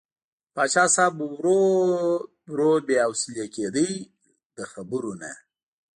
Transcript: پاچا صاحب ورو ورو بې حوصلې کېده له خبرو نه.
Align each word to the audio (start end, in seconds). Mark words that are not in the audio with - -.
پاچا 0.55 0.83
صاحب 0.95 1.15
ورو 1.33 1.61
ورو 2.51 2.71
بې 2.87 2.95
حوصلې 3.05 3.45
کېده 3.55 3.85
له 4.55 4.63
خبرو 4.73 5.11
نه. 5.21 5.31